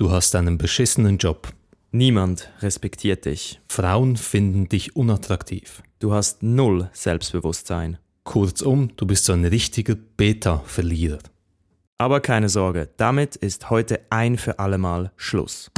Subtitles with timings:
[0.00, 1.52] Du hast einen beschissenen Job.
[1.92, 3.60] Niemand respektiert dich.
[3.68, 5.82] Frauen finden dich unattraktiv.
[5.98, 7.98] Du hast null Selbstbewusstsein.
[8.24, 11.18] Kurzum, du bist so ein richtiger Beta-Verlierer.
[11.98, 15.70] Aber keine Sorge, damit ist heute ein für allemal Schluss.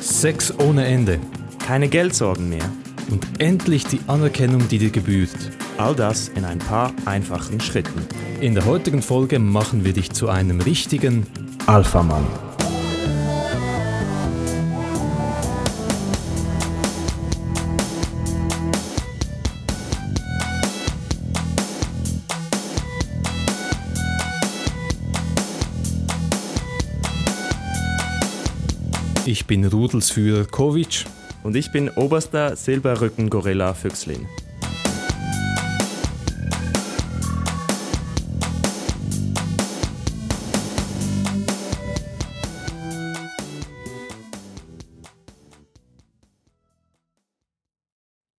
[0.00, 1.20] Sex ohne Ende.
[1.64, 2.68] Keine Geldsorgen mehr.
[3.10, 5.36] Und endlich die Anerkennung, die dir gebührt.
[5.78, 8.02] All das in ein paar einfachen Schritten.
[8.40, 11.26] In der heutigen Folge machen wir dich zu einem richtigen
[11.66, 12.26] Alpha-Mann.
[29.26, 31.06] Ich bin Rudelsführer Kovic.
[31.44, 34.26] Und ich bin oberster Silberrücken-Gorilla Füchslin.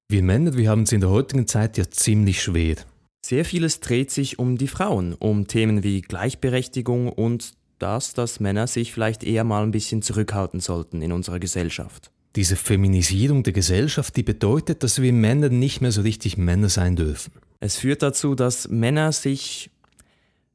[0.09, 2.77] Wir Männer, wir haben es in der heutigen Zeit ja ziemlich schwer.
[3.23, 8.65] Sehr vieles dreht sich um die Frauen, um Themen wie Gleichberechtigung und das, dass Männer
[8.65, 12.11] sich vielleicht eher mal ein bisschen zurückhalten sollten in unserer Gesellschaft.
[12.35, 16.95] Diese Feminisierung der Gesellschaft, die bedeutet, dass wir Männer nicht mehr so richtig Männer sein
[16.95, 17.31] dürfen.
[17.61, 19.69] Es führt dazu, dass Männer sich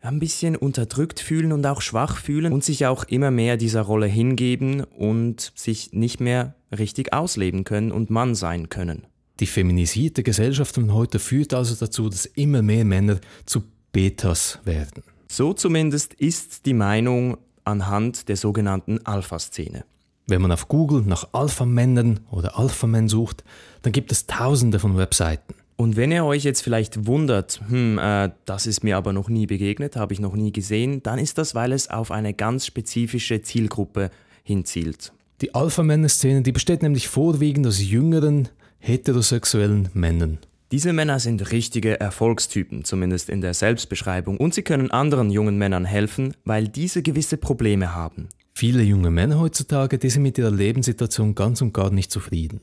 [0.02, 4.06] ein bisschen unterdrückt fühlen und auch schwach fühlen und sich auch immer mehr dieser Rolle
[4.06, 9.06] hingeben und sich nicht mehr richtig ausleben können und Mann sein können.
[9.40, 15.02] Die feminisierte Gesellschaft von heute führt also dazu, dass immer mehr Männer zu Betas werden.
[15.28, 19.84] So zumindest ist die Meinung anhand der sogenannten Alpha-Szene.
[20.30, 23.42] Wenn man auf Google nach Alpha-Männern oder Alpha-Men sucht,
[23.82, 25.54] dann gibt es tausende von Webseiten.
[25.76, 29.46] Und wenn ihr euch jetzt vielleicht wundert, hm, äh, das ist mir aber noch nie
[29.46, 33.42] begegnet, habe ich noch nie gesehen, dann ist das, weil es auf eine ganz spezifische
[33.42, 34.10] Zielgruppe
[34.44, 35.12] hinzielt.
[35.40, 40.38] Die Alpha-Männer-Szene, die besteht nämlich vorwiegend aus jüngeren, heterosexuellen Männern.
[40.70, 45.86] Diese Männer sind richtige Erfolgstypen, zumindest in der Selbstbeschreibung, und sie können anderen jungen Männern
[45.86, 48.28] helfen, weil diese gewisse Probleme haben.
[48.60, 52.60] Viele junge Männer heutzutage, die sind mit ihrer Lebenssituation ganz und gar nicht zufrieden.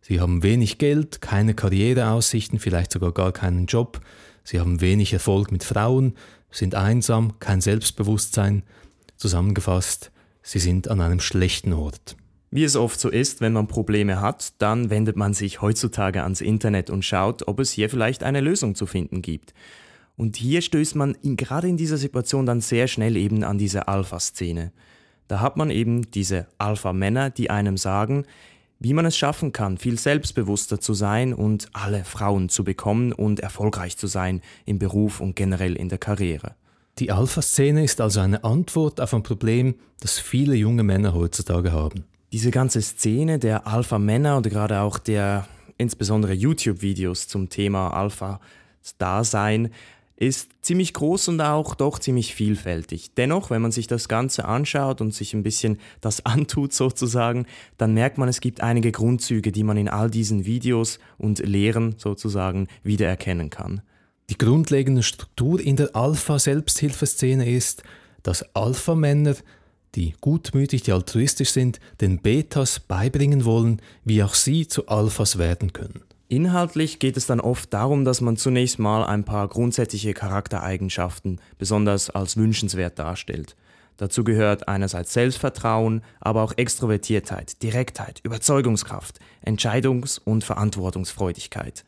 [0.00, 4.00] Sie haben wenig Geld, keine Karriereaussichten, vielleicht sogar gar keinen Job,
[4.44, 6.14] sie haben wenig Erfolg mit Frauen,
[6.50, 8.62] sind einsam, kein Selbstbewusstsein.
[9.18, 10.10] Zusammengefasst,
[10.40, 12.16] sie sind an einem schlechten Ort.
[12.50, 16.40] Wie es oft so ist, wenn man Probleme hat, dann wendet man sich heutzutage ans
[16.40, 19.52] Internet und schaut, ob es hier vielleicht eine Lösung zu finden gibt.
[20.16, 23.86] Und hier stößt man in, gerade in dieser Situation dann sehr schnell eben an diese
[23.86, 24.72] Alpha-Szene.
[25.28, 28.24] Da hat man eben diese Alpha-Männer, die einem sagen,
[28.78, 33.40] wie man es schaffen kann, viel selbstbewusster zu sein und alle Frauen zu bekommen und
[33.40, 36.54] erfolgreich zu sein im Beruf und generell in der Karriere.
[36.98, 42.04] Die Alpha-Szene ist also eine Antwort auf ein Problem, das viele junge Männer heutzutage haben
[42.32, 45.46] diese ganze Szene der Alpha-Männer oder gerade auch der
[45.78, 49.70] insbesondere YouTube-Videos zum Thema Alpha-Dasein
[50.16, 53.14] ist ziemlich groß und auch doch ziemlich vielfältig.
[53.14, 57.46] Dennoch, wenn man sich das Ganze anschaut und sich ein bisschen das antut sozusagen,
[57.76, 61.96] dann merkt man, es gibt einige Grundzüge, die man in all diesen Videos und Lehren
[61.98, 63.82] sozusagen wiedererkennen kann.
[64.30, 67.82] Die grundlegende Struktur in der Alpha-Selbsthilfeszene ist,
[68.22, 69.36] dass Alpha-Männer
[69.94, 75.72] die gutmütig, die altruistisch sind, den Betas beibringen wollen, wie auch sie zu Alphas werden
[75.72, 76.02] können.
[76.28, 82.10] Inhaltlich geht es dann oft darum, dass man zunächst mal ein paar grundsätzliche Charaktereigenschaften besonders
[82.10, 83.54] als wünschenswert darstellt.
[83.96, 91.84] Dazu gehört einerseits Selbstvertrauen, aber auch Extrovertiertheit, Direktheit, Überzeugungskraft, Entscheidungs- und Verantwortungsfreudigkeit.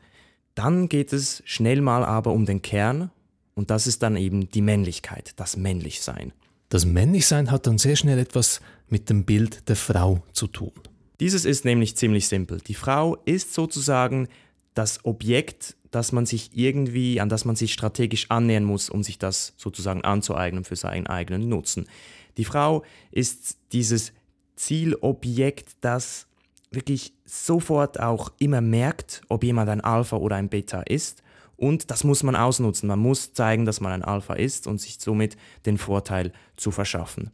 [0.55, 3.11] Dann geht es schnell mal aber um den Kern,
[3.55, 6.33] und das ist dann eben die Männlichkeit, das Männlichsein.
[6.69, 10.73] Das Männlichsein hat dann sehr schnell etwas mit dem Bild der Frau zu tun.
[11.21, 12.61] Dieses ist nämlich ziemlich simpel.
[12.61, 14.29] Die Frau ist sozusagen
[14.75, 19.19] das Objekt, das man sich irgendwie, an das man sich strategisch annähern muss, um sich
[19.19, 21.89] das sozusagen anzueignen für seinen eigenen Nutzen.
[22.37, 24.13] Die Frau ist dieses
[24.55, 26.27] Zielobjekt, das
[26.71, 31.23] wirklich sofort auch immer merkt, ob jemand ein Alpha oder ein Beta ist
[31.57, 32.87] und das muss man ausnutzen.
[32.87, 35.37] Man muss zeigen, dass man ein Alpha ist und sich somit
[35.67, 37.33] den Vorteil zu verschaffen.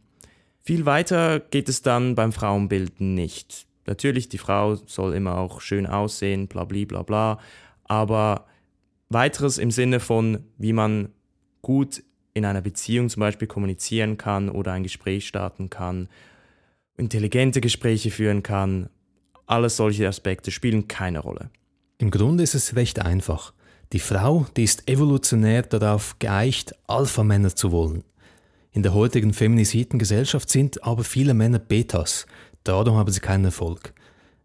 [0.61, 3.64] Viel weiter geht es dann beim Frauenbild nicht.
[3.85, 7.39] Natürlich, die Frau soll immer auch schön aussehen, bla bla bla bla.
[7.83, 8.47] Aber
[9.09, 11.09] weiteres im Sinne von, wie man
[11.61, 12.03] gut
[12.33, 16.09] in einer Beziehung zum Beispiel kommunizieren kann oder ein Gespräch starten kann,
[16.97, 18.89] intelligente Gespräche führen kann,
[19.45, 21.49] alles solche Aspekte spielen keine Rolle.
[21.97, 23.53] Im Grunde ist es recht einfach.
[23.93, 28.03] Die Frau, die ist evolutionär darauf geeicht, Alpha-Männer zu wollen.
[28.71, 32.25] In der heutigen feminisierten Gesellschaft sind aber viele Männer Betas.
[32.65, 33.93] Darum haben sie keinen Erfolg.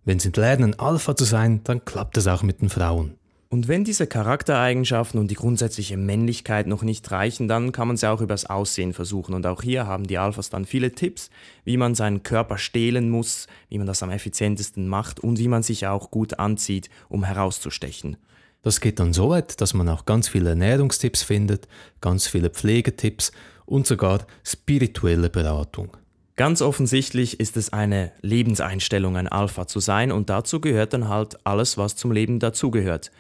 [0.04, 3.14] Wenn sie lernen, Alpha zu sein, dann klappt es auch mit den Frauen.
[3.48, 8.08] Und wenn diese Charaktereigenschaften und die grundsätzliche Männlichkeit noch nicht reichen, dann kann man sie
[8.08, 9.34] auch übers Aussehen versuchen.
[9.34, 11.30] Und auch hier haben die Alphas dann viele Tipps,
[11.64, 15.62] wie man seinen Körper stehlen muss, wie man das am effizientesten macht und wie man
[15.62, 18.18] sich auch gut anzieht, um herauszustechen.
[18.62, 21.66] Das geht dann so weit, dass man auch ganz viele Ernährungstipps findet,
[22.00, 23.32] ganz viele Pflegetipps
[23.64, 25.96] und sogar spirituelle Beratung.
[26.40, 31.36] Ganz offensichtlich ist es eine Lebenseinstellung, ein Alpha zu sein und dazu gehört dann halt
[31.44, 33.10] alles, was zum Leben dazugehört.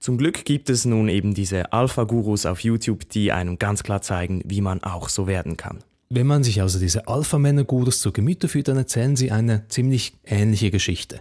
[0.00, 4.42] Zum Glück gibt es nun eben diese Alpha-Gurus auf YouTube, die einem ganz klar zeigen,
[4.46, 5.78] wie man auch so werden kann.
[6.08, 10.72] Wenn man sich also diese Alpha-Männer-Gurus zu Gemüte führt, dann erzählen sie eine ziemlich ähnliche
[10.72, 11.20] Geschichte.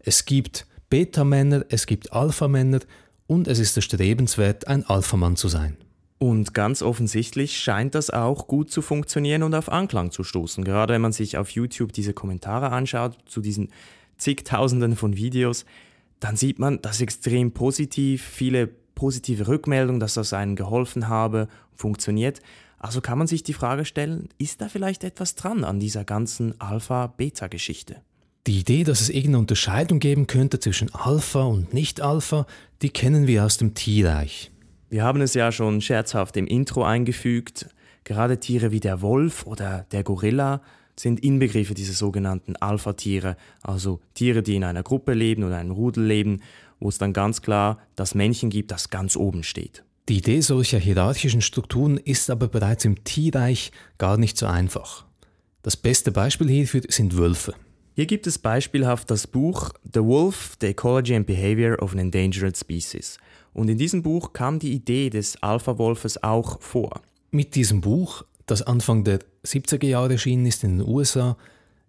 [0.00, 2.80] Es gibt Beta-Männer, es gibt Alpha-Männer
[3.26, 5.78] und es ist erstrebenswert, ein Alpha-Mann zu sein.
[6.18, 10.64] Und ganz offensichtlich scheint das auch gut zu funktionieren und auf Anklang zu stoßen.
[10.64, 13.70] Gerade wenn man sich auf YouTube diese Kommentare anschaut zu diesen
[14.16, 15.64] zigtausenden von Videos,
[16.20, 22.40] dann sieht man das extrem positiv, viele positive Rückmeldungen, dass das einem geholfen habe, funktioniert.
[22.78, 26.60] Also kann man sich die Frage stellen, ist da vielleicht etwas dran an dieser ganzen
[26.60, 27.96] Alpha-Beta-Geschichte?
[28.46, 32.46] Die Idee, dass es irgendeine Unterscheidung geben könnte zwischen Alpha und Nicht-Alpha,
[32.82, 34.50] die kennen wir aus dem Tierreich.
[34.94, 37.66] Wir haben es ja schon scherzhaft im Intro eingefügt.
[38.04, 40.62] Gerade Tiere wie der Wolf oder der Gorilla
[40.94, 46.04] sind Inbegriffe dieser sogenannten Alpha-Tiere, also Tiere, die in einer Gruppe leben oder einem Rudel
[46.06, 46.42] leben,
[46.78, 49.82] wo es dann ganz klar das Männchen gibt, das ganz oben steht.
[50.08, 55.06] Die Idee solcher hierarchischen Strukturen ist aber bereits im Tierreich gar nicht so einfach.
[55.62, 57.54] Das beste Beispiel hierfür sind Wölfe.
[57.96, 62.56] Hier gibt es beispielhaft das Buch The Wolf, The Ecology and Behavior of an Endangered
[62.56, 63.18] Species.
[63.54, 67.00] Und in diesem Buch kam die Idee des Alpha-Wolfes auch vor.
[67.30, 71.36] Mit diesem Buch das Anfang der 70er Jahre erschienen ist in den USA,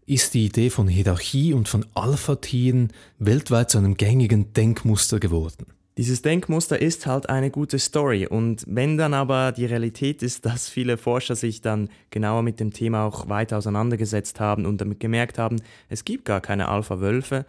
[0.05, 5.65] ist die Idee von Hierarchie und von Alpha-Tieren weltweit zu einem gängigen Denkmuster geworden.
[5.97, 10.69] Dieses Denkmuster ist halt eine gute Story und wenn dann aber die Realität ist, dass
[10.69, 15.39] viele Forscher sich dann genauer mit dem Thema auch weiter auseinandergesetzt haben und damit gemerkt
[15.39, 17.45] haben, es gibt gar keine Alpha-Wölfe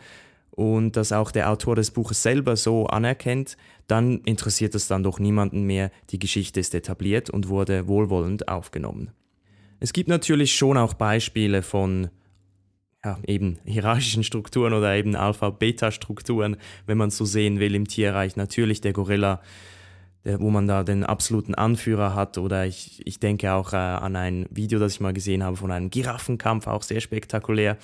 [0.56, 3.56] und dass auch der Autor des Buches selber so anerkennt,
[3.86, 9.10] dann interessiert es dann doch niemanden mehr, die Geschichte ist etabliert und wurde wohlwollend aufgenommen.
[9.78, 12.08] Es gibt natürlich schon auch Beispiele von
[13.04, 16.56] ja, eben hierarchischen Strukturen oder eben Alpha-Beta-Strukturen,
[16.86, 18.36] wenn man so sehen will im Tierreich.
[18.36, 19.42] Natürlich der Gorilla,
[20.24, 22.38] der, wo man da den absoluten Anführer hat.
[22.38, 25.70] Oder ich, ich denke auch äh, an ein Video, das ich mal gesehen habe von
[25.70, 27.76] einem Giraffenkampf, auch sehr spektakulär.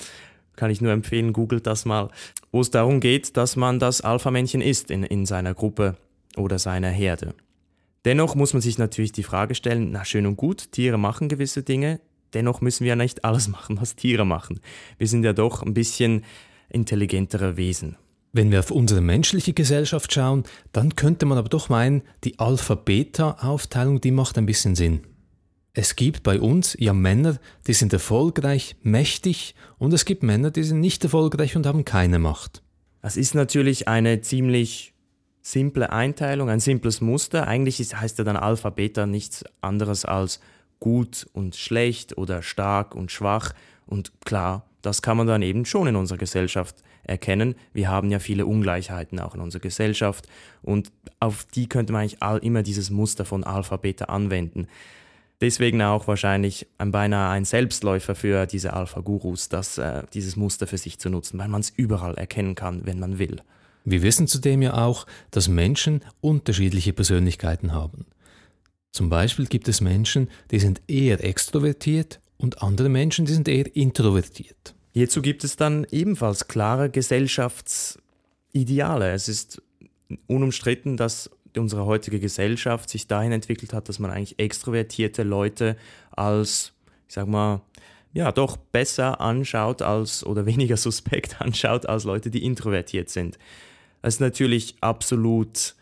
[0.56, 2.10] Kann ich nur empfehlen, googelt das mal.
[2.50, 5.96] Wo es darum geht, dass man das Alpha-Männchen ist in, in seiner Gruppe
[6.36, 7.34] oder seiner Herde.
[8.04, 11.62] Dennoch muss man sich natürlich die Frage stellen, na schön und gut, Tiere machen gewisse
[11.62, 12.00] Dinge,
[12.34, 14.60] dennoch müssen wir ja nicht alles machen, was Tiere machen.
[14.98, 16.24] Wir sind ja doch ein bisschen
[16.68, 17.96] intelligentere Wesen.
[18.32, 24.00] Wenn wir auf unsere menschliche Gesellschaft schauen, dann könnte man aber doch meinen, die Alpha-Beta-Aufteilung,
[24.00, 25.02] die macht ein bisschen Sinn.
[25.74, 30.64] Es gibt bei uns ja Männer, die sind erfolgreich, mächtig und es gibt Männer, die
[30.64, 32.62] sind nicht erfolgreich und haben keine Macht.
[33.00, 34.92] Das ist natürlich eine ziemlich
[35.40, 37.48] simple Einteilung, ein simples Muster.
[37.48, 40.40] Eigentlich ist, heißt ja dann Alpha Beta nichts anderes als
[40.78, 43.54] gut und schlecht oder stark und schwach.
[43.86, 47.54] Und klar, das kann man dann eben schon in unserer Gesellschaft erkennen.
[47.72, 50.28] Wir haben ja viele Ungleichheiten auch in unserer Gesellschaft
[50.62, 54.68] und auf die könnte man eigentlich all, immer dieses Muster von Alpha Beta anwenden.
[55.42, 61.00] Deswegen auch wahrscheinlich ein beinahe ein Selbstläufer für diese Alpha-Gurus, äh, dieses Muster für sich
[61.00, 63.42] zu nutzen, weil man es überall erkennen kann, wenn man will.
[63.84, 68.06] Wir wissen zudem ja auch, dass Menschen unterschiedliche Persönlichkeiten haben.
[68.92, 73.74] Zum Beispiel gibt es Menschen, die sind eher extrovertiert und andere Menschen, die sind eher
[73.74, 74.76] introvertiert.
[74.92, 79.10] Hierzu gibt es dann ebenfalls klare Gesellschaftsideale.
[79.10, 79.60] Es ist
[80.28, 85.76] unumstritten, dass unsere heutige Gesellschaft sich dahin entwickelt hat, dass man eigentlich extrovertierte Leute
[86.10, 86.72] als,
[87.08, 87.60] ich sag mal,
[88.12, 93.38] ja, doch besser anschaut als oder weniger suspekt anschaut als Leute, die introvertiert sind.
[94.02, 95.74] Das ist natürlich absolut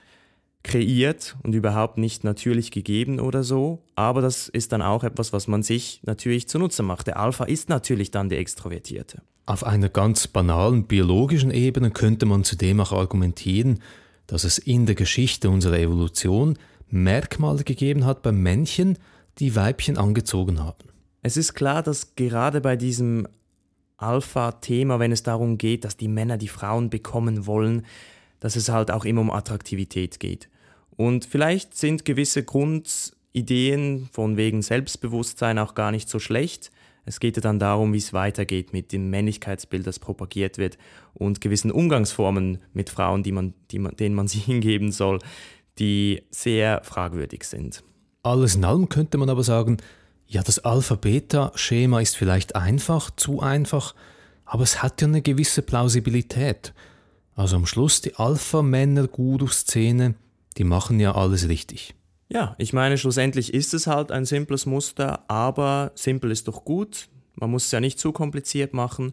[0.62, 5.48] kreiert und überhaupt nicht natürlich gegeben oder so, aber das ist dann auch etwas, was
[5.48, 7.06] man sich natürlich zunutze macht.
[7.06, 9.22] Der Alpha ist natürlich dann der Extrovertierte.
[9.46, 13.80] Auf einer ganz banalen biologischen Ebene könnte man zudem auch argumentieren,
[14.30, 16.56] dass es in der Geschichte unserer Evolution
[16.88, 18.96] Merkmale gegeben hat bei Männchen,
[19.38, 20.88] die Weibchen angezogen haben.
[21.22, 23.26] Es ist klar, dass gerade bei diesem
[23.96, 27.84] Alpha-Thema, wenn es darum geht, dass die Männer die Frauen bekommen wollen,
[28.38, 30.48] dass es halt auch immer um Attraktivität geht.
[30.96, 36.70] Und vielleicht sind gewisse Grund, Ideen von wegen Selbstbewusstsein auch gar nicht so schlecht.
[37.04, 40.78] Es geht ja dann darum, wie es weitergeht mit dem Männlichkeitsbild, das propagiert wird
[41.14, 45.18] und gewissen Umgangsformen mit Frauen, die man, die man, denen man sie hingeben soll,
[45.78, 47.82] die sehr fragwürdig sind.
[48.22, 49.78] Alles in allem könnte man aber sagen,
[50.26, 53.94] ja, das Alpha-Beta-Schema ist vielleicht einfach, zu einfach,
[54.44, 56.72] aber es hat ja eine gewisse Plausibilität.
[57.34, 60.14] Also am Schluss die Alpha-Männer-Guru-Szene,
[60.56, 61.94] die machen ja alles richtig.
[62.32, 67.08] Ja, ich meine, schlussendlich ist es halt ein simples Muster, aber simpel ist doch gut.
[67.34, 69.12] Man muss es ja nicht zu kompliziert machen.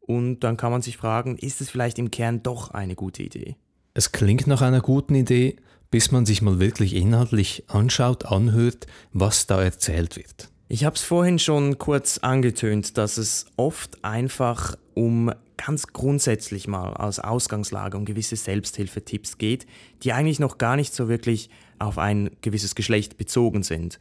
[0.00, 3.56] Und dann kann man sich fragen, ist es vielleicht im Kern doch eine gute Idee?
[3.94, 5.56] Es klingt nach einer guten Idee,
[5.90, 10.50] bis man sich mal wirklich inhaltlich anschaut, anhört, was da erzählt wird.
[10.68, 16.94] Ich habe es vorhin schon kurz angetönt, dass es oft einfach um ganz grundsätzlich mal
[16.94, 19.66] als Ausgangslage um gewisse Selbsthilfetipps geht,
[20.02, 23.98] die eigentlich noch gar nicht so wirklich auf ein gewisses Geschlecht bezogen sind.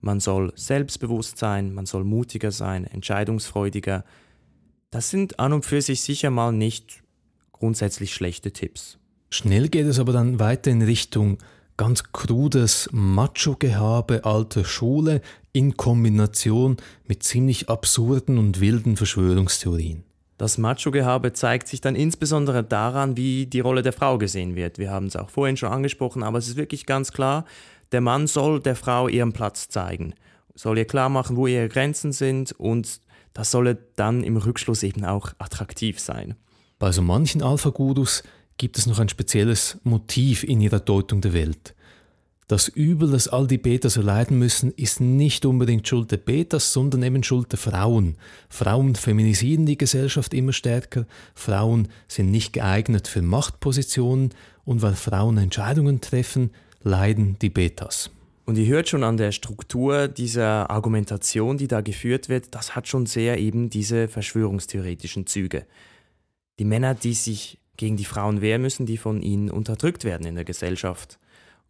[0.00, 4.04] Man soll selbstbewusst sein, man soll mutiger sein, entscheidungsfreudiger.
[4.90, 7.02] Das sind an und für sich sicher mal nicht
[7.52, 8.98] grundsätzlich schlechte Tipps.
[9.30, 11.38] Schnell geht es aber dann weiter in Richtung
[11.76, 15.20] ganz krudes Macho-Gehabe alter Schule
[15.52, 16.76] in Kombination
[17.06, 20.04] mit ziemlich absurden und wilden Verschwörungstheorien.
[20.38, 24.78] Das Macho-Gehabe zeigt sich dann insbesondere daran, wie die Rolle der Frau gesehen wird.
[24.78, 27.46] Wir haben es auch vorhin schon angesprochen, aber es ist wirklich ganz klar,
[27.92, 30.14] der Mann soll der Frau ihren Platz zeigen,
[30.54, 33.00] soll ihr klar machen, wo ihre Grenzen sind und
[33.32, 36.34] das solle dann im Rückschluss eben auch attraktiv sein.
[36.78, 38.22] Bei so manchen Alpha-Gurus
[38.58, 41.74] gibt es noch ein spezielles Motiv in ihrer Deutung der Welt.
[42.48, 46.72] Das Übel, das all die Betas so leiden müssen, ist nicht unbedingt Schuld der Betas,
[46.72, 48.14] sondern eben Schuld der Frauen.
[48.48, 54.30] Frauen feminisieren die Gesellschaft immer stärker, Frauen sind nicht geeignet für Machtpositionen
[54.64, 56.50] und weil Frauen Entscheidungen treffen,
[56.84, 58.10] leiden die Betas.
[58.44, 62.86] Und ihr hört schon an der Struktur dieser Argumentation, die da geführt wird, das hat
[62.86, 65.66] schon sehr eben diese verschwörungstheoretischen Züge.
[66.60, 70.36] Die Männer, die sich gegen die Frauen wehren müssen, die von ihnen unterdrückt werden in
[70.36, 71.18] der Gesellschaft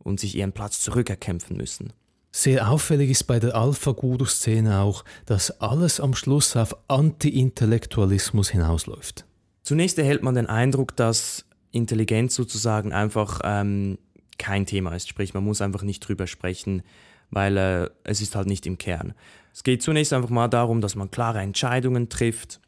[0.07, 1.93] und sich ihren Platz zurückerkämpfen müssen.
[2.31, 9.25] Sehr auffällig ist bei der Alpha-Guru-Szene auch, dass alles am Schluss auf Anti-Intellektualismus hinausläuft.
[9.63, 13.99] Zunächst erhält man den Eindruck, dass Intelligenz sozusagen einfach ähm,
[14.39, 16.83] kein Thema ist, sprich man muss einfach nicht drüber sprechen,
[17.31, 19.15] weil äh, es ist halt nicht im Kern.
[19.53, 22.61] Es geht zunächst einfach mal darum, dass man klare Entscheidungen trifft,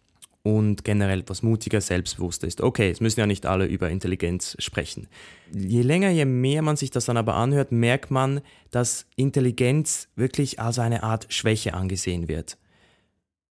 [0.42, 2.60] und generell etwas mutiger, selbstbewusster ist.
[2.60, 5.08] Okay, es müssen ja nicht alle über Intelligenz sprechen.
[5.52, 8.40] Je länger, je mehr man sich das dann aber anhört, merkt man,
[8.70, 12.56] dass Intelligenz wirklich als eine Art Schwäche angesehen wird.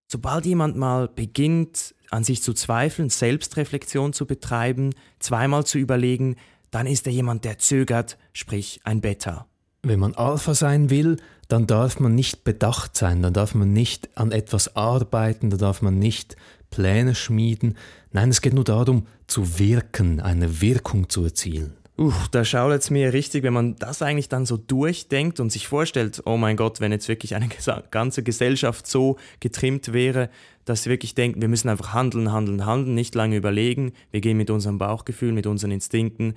[0.08, 6.38] Sobald jemand mal beginnt, an sich zu zweifeln, Selbstreflexion zu betreiben, zweimal zu überlegen,
[6.72, 9.48] dann ist er jemand, der zögert, sprich ein Beta.
[9.84, 11.18] Wenn man Alpha sein will,
[11.48, 15.82] dann darf man nicht bedacht sein, dann darf man nicht an etwas arbeiten, dann darf
[15.82, 16.36] man nicht
[16.70, 17.78] Pläne schmieden.
[18.12, 21.74] Nein, es geht nur darum, zu wirken, eine Wirkung zu erzielen.
[22.00, 25.68] Uff, da schaut es mir richtig, wenn man das eigentlich dann so durchdenkt und sich
[25.68, 27.50] vorstellt, oh mein Gott, wenn jetzt wirklich eine
[27.90, 30.30] ganze Gesellschaft so getrimmt wäre,
[30.66, 34.38] dass sie wirklich denken, wir müssen einfach handeln, handeln, handeln, nicht lange überlegen, wir gehen
[34.38, 36.36] mit unserem Bauchgefühl, mit unseren Instinkten.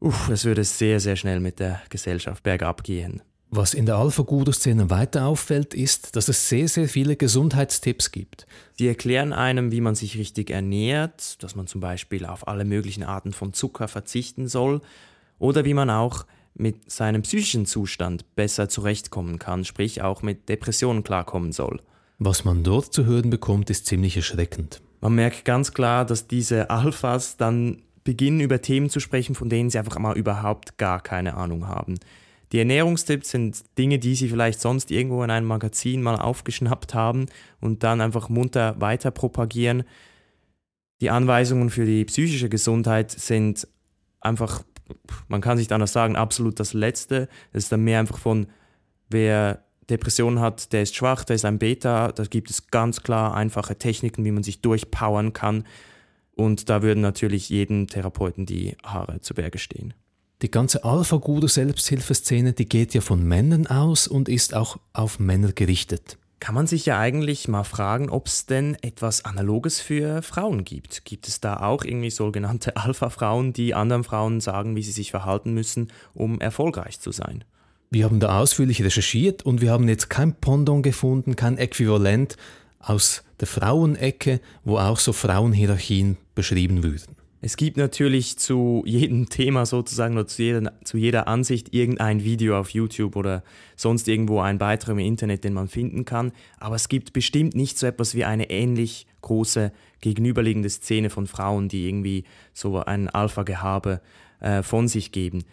[0.00, 3.20] Uff, es würde sehr, sehr schnell mit der Gesellschaft bergab gehen.
[3.50, 8.46] Was in der Alpha-Guru-Szene weiter auffällt, ist, dass es sehr, sehr viele Gesundheitstipps gibt.
[8.78, 13.02] Die erklären einem, wie man sich richtig ernährt, dass man zum Beispiel auf alle möglichen
[13.02, 14.82] Arten von Zucker verzichten soll
[15.38, 21.02] oder wie man auch mit seinem psychischen Zustand besser zurechtkommen kann, sprich auch mit Depressionen
[21.02, 21.80] klarkommen soll.
[22.18, 24.82] Was man dort zu hören bekommt, ist ziemlich erschreckend.
[25.00, 29.70] Man merkt ganz klar, dass diese Alphas dann beginnen über Themen zu sprechen, von denen
[29.70, 31.94] sie einfach mal überhaupt gar keine Ahnung haben.
[32.52, 37.26] Die Ernährungstipps sind Dinge, die Sie vielleicht sonst irgendwo in einem Magazin mal aufgeschnappt haben
[37.60, 39.84] und dann einfach munter weiter propagieren.
[41.00, 43.68] Die Anweisungen für die psychische Gesundheit sind
[44.20, 44.62] einfach,
[45.28, 47.28] man kann sich anders sagen, absolut das Letzte.
[47.52, 48.46] Es ist dann mehr einfach von,
[49.08, 52.12] wer Depressionen hat, der ist schwach, der ist ein Beta.
[52.12, 55.64] Da gibt es ganz klar einfache Techniken, wie man sich durchpowern kann.
[56.34, 59.94] Und da würden natürlich jedem Therapeuten die Haare zu Berge stehen.
[60.40, 66.16] Die ganze Alpha-Guru-Selbsthilfeszene, die geht ja von Männern aus und ist auch auf Männer gerichtet.
[66.38, 71.04] Kann man sich ja eigentlich mal fragen, ob es denn etwas Analoges für Frauen gibt.
[71.04, 75.54] Gibt es da auch irgendwie sogenannte Alpha-Frauen, die anderen Frauen sagen, wie sie sich verhalten
[75.54, 77.42] müssen, um erfolgreich zu sein?
[77.90, 82.36] Wir haben da ausführlich recherchiert und wir haben jetzt kein Pendant gefunden, kein Äquivalent
[82.78, 87.17] aus der Frauenecke, wo auch so Frauenhierarchien beschrieben würden.
[87.40, 92.58] Es gibt natürlich zu jedem Thema sozusagen oder zu jeder, zu jeder Ansicht irgendein Video
[92.58, 93.44] auf YouTube oder
[93.76, 96.32] sonst irgendwo einen Beitrag im Internet, den man finden kann.
[96.58, 101.68] Aber es gibt bestimmt nicht so etwas wie eine ähnlich große gegenüberliegende Szene von Frauen,
[101.68, 104.00] die irgendwie so ein Alpha-Gehabe
[104.40, 105.44] äh, von sich geben.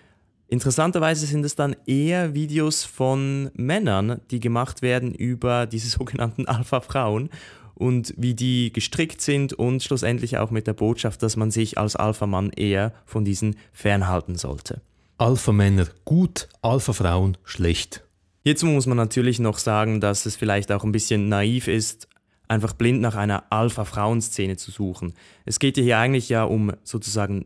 [0.48, 7.30] Interessanterweise sind es dann eher Videos von Männern, die gemacht werden über diese sogenannten Alpha-Frauen
[7.76, 11.96] und wie die gestrickt sind und schlussendlich auch mit der Botschaft, dass man sich als
[11.96, 14.82] Alpha-Mann eher von diesen fernhalten sollte.
[15.18, 18.04] Alpha-Männer gut, Alpha-Frauen schlecht.
[18.44, 22.08] Hierzu muss man natürlich noch sagen, dass es vielleicht auch ein bisschen naiv ist,
[22.48, 25.14] einfach blind nach einer Alpha-Frauenszene zu suchen.
[25.46, 27.46] Es geht hier eigentlich ja um sozusagen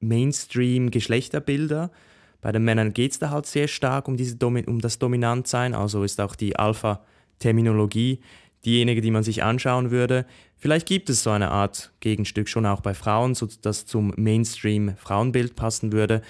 [0.00, 1.90] Mainstream-Geschlechterbilder.
[2.40, 5.74] Bei den Männern geht es da halt sehr stark um, diese Domin um das Dominantsein,
[5.74, 8.20] also ist auch die Alpha-Terminologie
[8.64, 10.26] diejenige, die man sich anschauen würde.
[10.56, 15.56] Vielleicht gibt es so eine Art Gegenstück schon auch bei Frauen, so das zum Mainstream-Frauenbild
[15.56, 16.22] passen würde.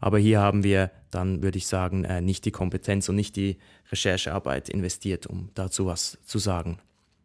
[0.00, 3.56] Aber hier haben wir dann, würde ich sagen, äh, nicht die Kompetenz und nicht die
[3.90, 6.78] Recherchearbeit investiert, um dazu was zu sagen.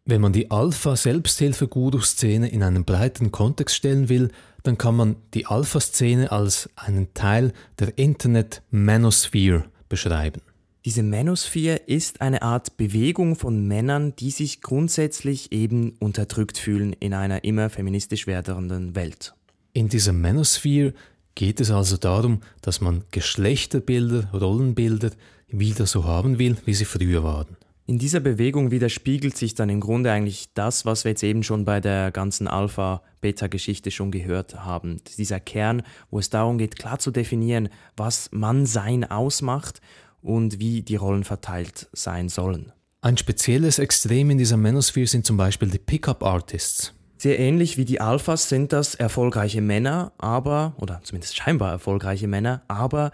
[0.06, 4.32] Wenn man die Alpha-Selbsthilfe-Guru-Szene in einen breiten Kontext stellen will,
[4.64, 10.42] dann kann man die Alpha-Szene als einen Teil der Internet-Manosphere beschreiben.
[10.86, 17.14] Diese Manosphere ist eine Art Bewegung von Männern, die sich grundsätzlich eben unterdrückt fühlen in
[17.14, 19.34] einer immer feministisch werdenden Welt.
[19.72, 20.94] In dieser Manosphere
[21.36, 25.12] geht es also darum, dass man Geschlechterbilder, Rollenbilder
[25.48, 27.56] wieder so haben will, wie sie früher waren.
[27.86, 31.64] In dieser Bewegung widerspiegelt sich dann im Grunde eigentlich das, was wir jetzt eben schon
[31.66, 35.02] bei der ganzen Alpha-Beta-Geschichte schon gehört haben.
[35.18, 39.82] Dieser Kern, wo es darum geht, klar zu definieren, was Mannsein ausmacht
[40.24, 42.72] und wie die Rollen verteilt sein sollen.
[43.02, 46.94] Ein spezielles Extrem in dieser Manosphere sind zum Beispiel die Pickup-Artists.
[47.18, 52.64] Sehr ähnlich wie die Alphas sind das erfolgreiche Männer, aber, oder zumindest scheinbar erfolgreiche Männer,
[52.68, 53.12] aber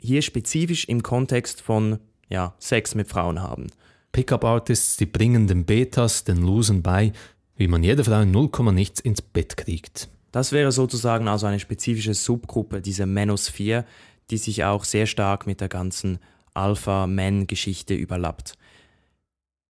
[0.00, 1.98] hier spezifisch im Kontext von
[2.28, 3.68] ja, Sex mit Frauen haben.
[4.12, 7.12] Pickup-Artists, die bringen den Betas, den Losern bei,
[7.56, 10.08] wie man jede Frau in 0, nichts ins Bett kriegt.
[10.32, 13.84] Das wäre sozusagen also eine spezifische Subgruppe dieser Manosphere,
[14.30, 16.18] die sich auch sehr stark mit der ganzen
[16.56, 18.54] Alpha-Man-Geschichte überlappt.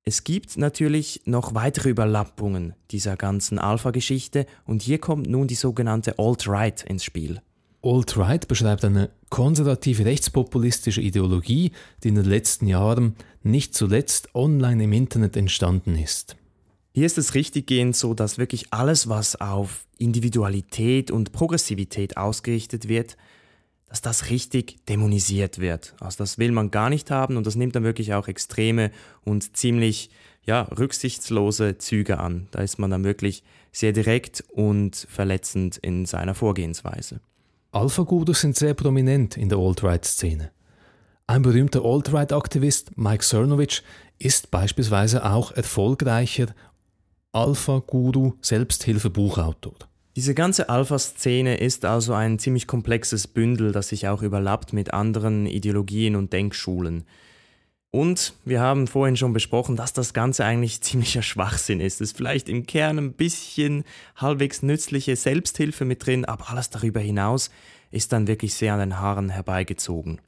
[0.05, 6.19] Es gibt natürlich noch weitere Überlappungen dieser ganzen Alpha-Geschichte und hier kommt nun die sogenannte
[6.19, 7.43] Alt-Right ins Spiel.
[7.83, 11.73] Alt-Right beschreibt eine konservative rechtspopulistische Ideologie,
[12.03, 16.37] die in den letzten Jahren nicht zuletzt online im Internet entstanden ist.
[16.93, 23.17] Hier ist es richtiggehend so, dass wirklich alles, was auf Individualität und Progressivität ausgerichtet wird,
[23.89, 25.95] dass das richtig dämonisiert wird.
[26.01, 28.91] Also das will man gar nicht haben und das nimmt dann wirklich auch extreme
[29.25, 30.11] und ziemlich
[30.45, 32.49] ja, rücksichtslose Züge an.
[32.51, 37.21] Da ist man dann wirklich sehr direkt und verletzend in seiner Vorgehensweise.
[37.73, 40.51] Alpha-Gurus sind sehr prominent in der Alt-Right-Szene.
[41.27, 43.83] Ein berühmter Alt-Right-Aktivist, Mike Cernovich,
[44.19, 46.49] ist beispielsweise auch erfolgreicher
[47.33, 49.75] Alpha-Guru-Selbsthilfe-Buchautor.
[50.17, 55.45] Diese ganze Alpha-Szene ist also ein ziemlich komplexes Bündel, das sich auch überlappt mit anderen
[55.45, 57.05] Ideologien und Denkschulen.
[57.91, 62.01] Und wir haben vorhin schon besprochen, dass das Ganze eigentlich ziemlicher Schwachsinn ist.
[62.01, 63.85] Es ist vielleicht im Kern ein bisschen
[64.17, 67.51] halbwegs nützliche Selbsthilfe mit drin, aber alles darüber hinaus
[67.91, 70.23] ist dann wirklich sehr an den Haaren herbeigezogen.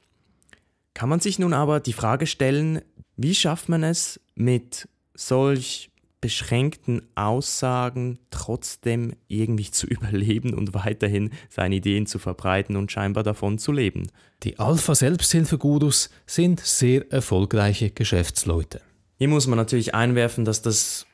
[0.93, 2.81] Kann man sich nun aber die Frage stellen,
[3.17, 5.88] wie schafft man es mit solch
[6.21, 13.57] beschränkten Aussagen trotzdem irgendwie zu überleben und weiterhin seine Ideen zu verbreiten und scheinbar davon
[13.57, 14.07] zu leben.
[14.43, 18.81] Die Alpha-Selbsthilfegurus sind sehr erfolgreiche Geschäftsleute.
[19.17, 21.05] Hier muss man natürlich einwerfen, dass das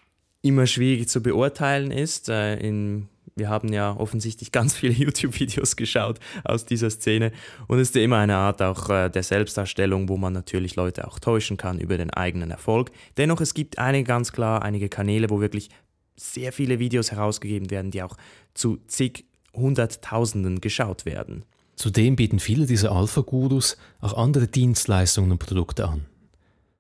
[0.42, 2.30] immer schwierig zu beurteilen ist.
[2.30, 7.32] Äh, in wir haben ja offensichtlich ganz viele YouTube-Videos geschaut aus dieser Szene
[7.68, 11.20] und es ist immer eine Art auch äh, der Selbstdarstellung, wo man natürlich Leute auch
[11.20, 12.92] täuschen kann über den eigenen Erfolg.
[13.18, 15.70] Dennoch, es gibt einige ganz klar, einige Kanäle, wo wirklich
[16.16, 18.16] sehr viele Videos herausgegeben werden, die auch
[18.54, 21.44] zu zig Hunderttausenden geschaut werden.
[21.76, 26.06] Zudem bieten viele dieser Alpha-Gurus auch andere Dienstleistungen und Produkte an.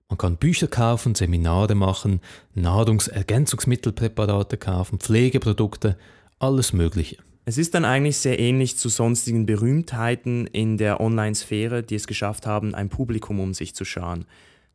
[0.07, 2.21] Man kann Bücher kaufen, Seminare machen,
[2.53, 5.97] Nahrungsergänzungsmittelpräparate kaufen, Pflegeprodukte
[6.39, 7.17] alles Mögliche.
[7.45, 12.47] Es ist dann eigentlich sehr ähnlich zu sonstigen Berühmtheiten in der Online-Sphäre, die es geschafft
[12.47, 14.25] haben, ein Publikum um sich zu scharen.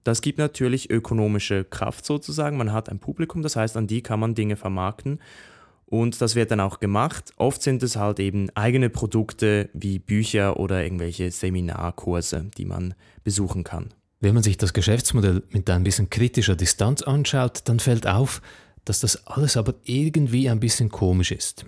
[0.04, 2.56] Das gibt natürlich ökonomische Kraft sozusagen.
[2.56, 5.20] Man hat ein Publikum, das heißt, an die kann man Dinge vermarkten.
[5.84, 7.32] Und das wird dann auch gemacht.
[7.36, 12.94] Oft sind es halt eben eigene Produkte wie Bücher oder irgendwelche Seminarkurse, die man
[13.24, 13.92] besuchen kann.
[14.20, 18.40] Wenn man sich das Geschäftsmodell mit ein bisschen kritischer Distanz anschaut, dann fällt auf,
[18.84, 21.64] dass das alles aber irgendwie ein bisschen komisch ist.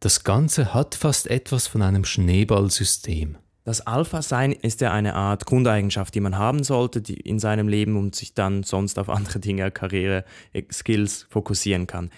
[0.00, 3.36] Das Ganze hat fast etwas von einem Schneeballsystem.
[3.64, 7.96] Das Alpha-Sein ist ja eine Art Grundeigenschaft, die man haben sollte die in seinem Leben
[7.96, 10.24] und sich dann sonst auf andere Dinge, Karriere,
[10.70, 12.10] Skills fokussieren kann.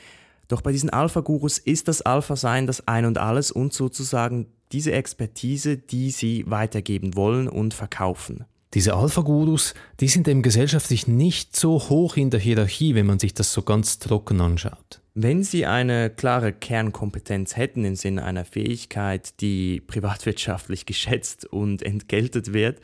[0.48, 5.76] Doch bei diesen Alpha-Gurus ist das Alpha-Sein das Ein und Alles und sozusagen diese Expertise,
[5.76, 8.44] die sie weitergeben wollen und verkaufen.
[8.77, 13.33] Diese Alpha-Gurus, die sind eben gesellschaftlich nicht so hoch in der Hierarchie, wenn man sich
[13.33, 15.01] das so ganz trocken anschaut.
[15.15, 22.53] Wenn Sie eine klare Kernkompetenz hätten im Sinne einer Fähigkeit, die privatwirtschaftlich geschätzt und entgeltet
[22.53, 22.83] wird,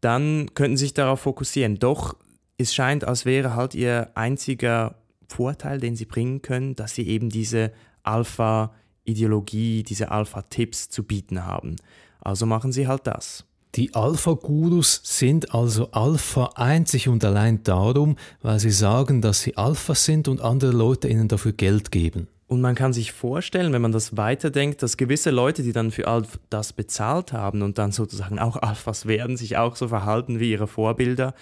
[0.00, 1.80] dann könnten Sie sich darauf fokussieren.
[1.80, 2.14] Doch
[2.56, 4.94] es scheint, als wäre halt Ihr einziger
[5.26, 7.72] Vorteil, den Sie bringen können, dass Sie eben diese
[8.04, 11.74] Alpha-Ideologie, diese Alpha-Tipps zu bieten haben.
[12.20, 13.44] Also machen Sie halt das.
[13.76, 19.96] Die Alpha-Gurus sind also Alpha einzig und allein darum, weil sie sagen, dass sie Alpha
[19.96, 22.28] sind und andere Leute ihnen dafür Geld geben.
[22.46, 26.06] Und man kann sich vorstellen, wenn man das weiterdenkt, dass gewisse Leute, die dann für
[26.06, 30.52] all das bezahlt haben und dann sozusagen auch Alphas werden, sich auch so verhalten wie
[30.52, 31.34] ihre Vorbilder,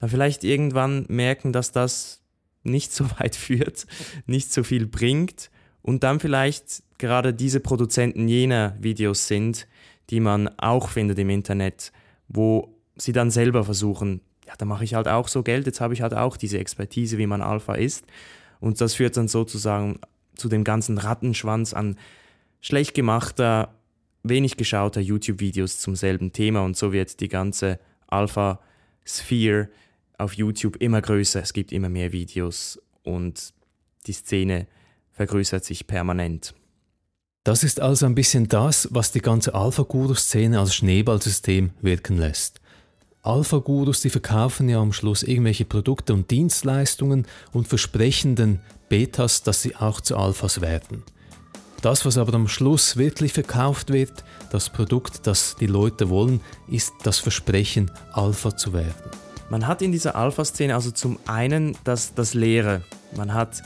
[0.00, 2.20] dann vielleicht irgendwann merken, dass das
[2.62, 3.86] nicht so weit führt,
[4.26, 5.50] nicht so viel bringt
[5.80, 9.66] und dann vielleicht gerade diese Produzenten jener Videos sind,
[10.10, 11.92] die man auch findet im Internet,
[12.28, 15.94] wo sie dann selber versuchen, ja, da mache ich halt auch so Geld, jetzt habe
[15.94, 18.04] ich halt auch diese Expertise, wie man Alpha ist.
[18.60, 19.98] Und das führt dann sozusagen
[20.36, 21.98] zu dem ganzen Rattenschwanz an
[22.60, 23.74] schlecht gemachter,
[24.22, 29.68] wenig geschauter YouTube-Videos zum selben Thema und so wird die ganze Alpha-Sphere
[30.18, 31.42] auf YouTube immer größer.
[31.42, 33.52] Es gibt immer mehr Videos und
[34.06, 34.66] die Szene
[35.12, 36.54] vergrößert sich permanent.
[37.44, 42.62] Das ist also ein bisschen das, was die ganze Alpha-Guru-Szene als Schneeballsystem wirken lässt.
[43.22, 49.60] Alpha-Gurus, die verkaufen ja am Schluss irgendwelche Produkte und Dienstleistungen und versprechen den Betas, dass
[49.60, 51.02] sie auch zu Alphas werden.
[51.82, 56.94] Das, was aber am Schluss wirklich verkauft wird, das Produkt, das die Leute wollen, ist
[57.02, 59.10] das Versprechen, Alpha zu werden.
[59.50, 62.80] Man hat in dieser Alpha-Szene also zum einen das, das Leere.
[63.14, 63.62] Man hat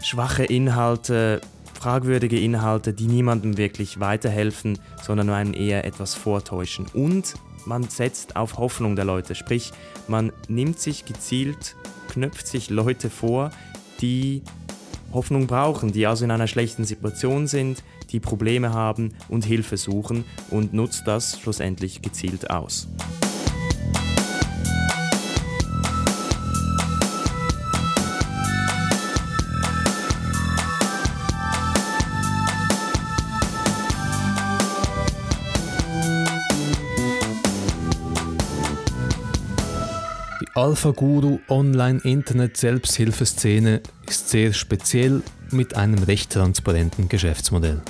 [0.00, 1.40] schwache Inhalte,
[1.80, 6.86] fragwürdige Inhalte, die niemandem wirklich weiterhelfen, sondern einem eher etwas vortäuschen.
[6.92, 9.72] Und man setzt auf Hoffnung der Leute, sprich
[10.06, 11.76] man nimmt sich gezielt,
[12.08, 13.50] knöpft sich Leute vor,
[14.02, 14.42] die
[15.12, 20.24] Hoffnung brauchen, die also in einer schlechten Situation sind, die Probleme haben und Hilfe suchen
[20.50, 22.88] und nutzt das schlussendlich gezielt aus.
[40.54, 47.80] Alpha Guru Online Internet Selbsthilfeszene ist sehr speziell mit einem recht transparenten Geschäftsmodell.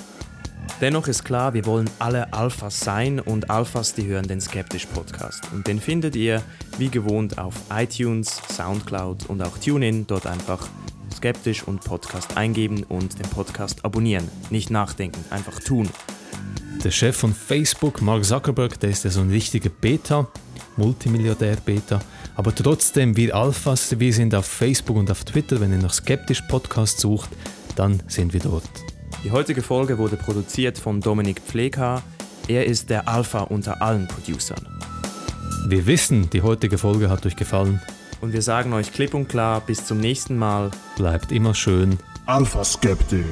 [0.83, 5.45] Dennoch ist klar, wir wollen alle Alphas sein und Alphas, die hören den Skeptisch Podcast.
[5.53, 6.43] Und den findet ihr
[6.77, 10.07] wie gewohnt auf iTunes, Soundcloud und auch TuneIn.
[10.07, 10.69] Dort einfach
[11.17, 14.29] Skeptisch und Podcast eingeben und den Podcast abonnieren.
[14.51, 15.89] Nicht nachdenken, einfach tun.
[16.85, 20.29] Der Chef von Facebook, Mark Zuckerberg, der ist ja so ein richtiger Beta,
[20.77, 22.01] Multimilliardär-Beta.
[22.41, 25.61] Aber trotzdem, wir Alphas, wir sind auf Facebook und auf Twitter.
[25.61, 27.29] Wenn ihr nach Skeptisch Podcast sucht,
[27.77, 28.65] dann sind wir dort.
[29.23, 32.03] Die heutige Folge wurde produziert von Dominik Pfleghaar.
[32.49, 34.67] Er ist der Alpha unter allen Producern.
[35.69, 37.83] Wir wissen, die heutige Folge hat euch gefallen.
[38.23, 40.71] Und wir sagen euch klipp und klar, bis zum nächsten Mal.
[40.97, 41.99] Bleibt immer schön.
[42.25, 43.27] Alpha skeptisch.